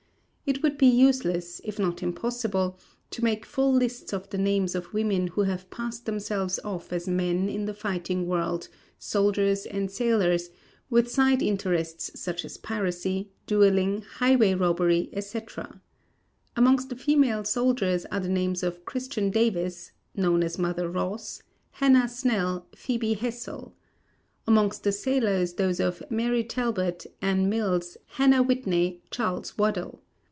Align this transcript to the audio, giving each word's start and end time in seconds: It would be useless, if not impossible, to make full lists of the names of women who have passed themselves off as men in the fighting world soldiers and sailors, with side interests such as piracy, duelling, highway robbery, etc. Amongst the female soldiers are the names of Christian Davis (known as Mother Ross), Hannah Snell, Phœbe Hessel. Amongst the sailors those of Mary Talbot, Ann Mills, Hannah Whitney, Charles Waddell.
It 0.43 0.61
would 0.61 0.77
be 0.77 0.87
useless, 0.87 1.61
if 1.63 1.79
not 1.79 2.03
impossible, 2.03 2.77
to 3.11 3.23
make 3.23 3.45
full 3.45 3.71
lists 3.71 4.11
of 4.11 4.29
the 4.31 4.37
names 4.37 4.75
of 4.75 4.91
women 4.93 5.27
who 5.27 5.43
have 5.43 5.69
passed 5.69 6.05
themselves 6.05 6.59
off 6.65 6.91
as 6.91 7.07
men 7.07 7.47
in 7.47 7.67
the 7.67 7.73
fighting 7.73 8.27
world 8.27 8.67
soldiers 8.99 9.65
and 9.65 9.89
sailors, 9.89 10.49
with 10.89 11.09
side 11.09 11.41
interests 11.41 12.19
such 12.19 12.43
as 12.43 12.57
piracy, 12.57 13.29
duelling, 13.47 14.01
highway 14.15 14.53
robbery, 14.53 15.09
etc. 15.13 15.79
Amongst 16.57 16.89
the 16.89 16.97
female 16.97 17.45
soldiers 17.45 18.05
are 18.11 18.19
the 18.19 18.27
names 18.27 18.61
of 18.61 18.83
Christian 18.83 19.29
Davis 19.29 19.93
(known 20.17 20.43
as 20.43 20.59
Mother 20.59 20.89
Ross), 20.89 21.41
Hannah 21.79 22.09
Snell, 22.09 22.67
Phœbe 22.75 23.17
Hessel. 23.17 23.73
Amongst 24.45 24.83
the 24.83 24.91
sailors 24.91 25.53
those 25.53 25.79
of 25.79 26.03
Mary 26.09 26.43
Talbot, 26.43 27.05
Ann 27.21 27.47
Mills, 27.47 27.95
Hannah 28.15 28.43
Whitney, 28.43 29.01
Charles 29.11 29.57
Waddell. 29.57 30.01